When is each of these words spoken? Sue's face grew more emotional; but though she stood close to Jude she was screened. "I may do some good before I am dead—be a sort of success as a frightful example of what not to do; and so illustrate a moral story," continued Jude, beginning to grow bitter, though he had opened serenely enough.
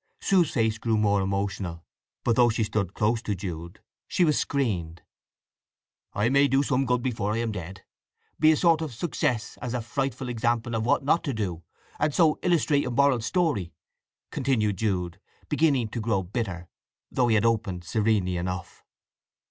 Sue's 0.19 0.49
face 0.49 0.79
grew 0.79 0.97
more 0.97 1.21
emotional; 1.21 1.85
but 2.23 2.35
though 2.35 2.49
she 2.49 2.63
stood 2.63 2.95
close 2.95 3.21
to 3.21 3.35
Jude 3.35 3.81
she 4.07 4.25
was 4.25 4.35
screened. 4.35 5.03
"I 6.13 6.27
may 6.27 6.47
do 6.47 6.63
some 6.63 6.87
good 6.87 7.03
before 7.03 7.33
I 7.33 7.37
am 7.37 7.51
dead—be 7.51 8.51
a 8.51 8.57
sort 8.57 8.81
of 8.81 8.95
success 8.95 9.59
as 9.61 9.75
a 9.75 9.81
frightful 9.83 10.27
example 10.27 10.73
of 10.75 10.87
what 10.87 11.03
not 11.03 11.23
to 11.25 11.35
do; 11.35 11.61
and 11.99 12.15
so 12.15 12.39
illustrate 12.41 12.87
a 12.87 12.89
moral 12.89 13.21
story," 13.21 13.73
continued 14.31 14.77
Jude, 14.77 15.19
beginning 15.49 15.89
to 15.89 16.01
grow 16.01 16.23
bitter, 16.23 16.67
though 17.11 17.27
he 17.27 17.35
had 17.35 17.45
opened 17.45 17.83
serenely 17.83 18.37
enough. 18.37 18.83